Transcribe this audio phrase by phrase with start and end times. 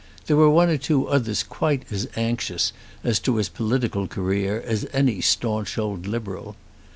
[0.25, 4.87] There were one or two others quite as anxious as to his political career as
[4.91, 6.55] any staunch old Liberal.